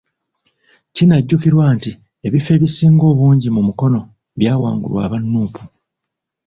[0.95, 1.91] Kinajjukirwa nti
[2.27, 3.99] ebifo ebisinga obungi mu Mukono
[4.39, 5.63] byawangulwa aba Nuupu.